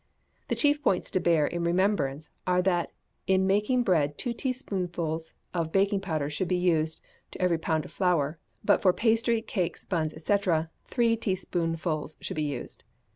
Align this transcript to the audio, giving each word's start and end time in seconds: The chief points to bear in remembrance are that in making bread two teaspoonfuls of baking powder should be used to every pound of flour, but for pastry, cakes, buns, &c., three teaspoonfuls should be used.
The 0.47 0.55
chief 0.55 0.81
points 0.81 1.11
to 1.11 1.19
bear 1.19 1.45
in 1.45 1.63
remembrance 1.63 2.31
are 2.47 2.63
that 2.63 2.91
in 3.27 3.45
making 3.45 3.83
bread 3.83 4.17
two 4.17 4.33
teaspoonfuls 4.33 5.33
of 5.53 5.71
baking 5.71 5.99
powder 6.01 6.27
should 6.27 6.47
be 6.47 6.57
used 6.57 7.01
to 7.33 7.39
every 7.39 7.59
pound 7.59 7.85
of 7.85 7.91
flour, 7.91 8.39
but 8.65 8.81
for 8.81 8.93
pastry, 8.93 9.43
cakes, 9.43 9.85
buns, 9.85 10.15
&c., 10.25 10.35
three 10.87 11.15
teaspoonfuls 11.15 12.17
should 12.19 12.33
be 12.33 12.41
used. 12.41 12.83